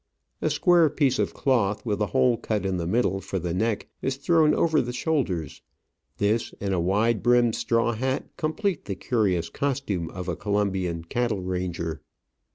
[0.41, 3.87] A square piece of cloth, with a hole cut in the middle for the neck,
[4.01, 5.61] is thrown over the shoulders;
[6.17, 11.43] this, and a wide brimmed straw hat, complete the curious costume of a Colombian cattle
[11.43, 12.01] rancrer.